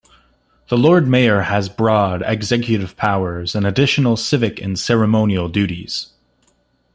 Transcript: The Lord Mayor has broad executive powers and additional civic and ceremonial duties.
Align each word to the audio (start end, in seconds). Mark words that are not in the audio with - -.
The 0.69 0.79
Lord 0.79 1.07
Mayor 1.07 1.41
has 1.41 1.69
broad 1.69 2.23
executive 2.25 2.97
powers 2.97 3.53
and 3.53 3.67
additional 3.67 4.17
civic 4.17 4.59
and 4.59 4.79
ceremonial 4.79 5.47
duties. 5.47 6.07